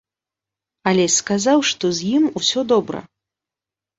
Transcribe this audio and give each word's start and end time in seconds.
Алесь 0.91 1.17
сказаў, 1.21 1.59
што 1.69 1.85
з 1.99 2.07
ім 2.19 2.23
усё 2.41 2.59
добра. 2.75 2.99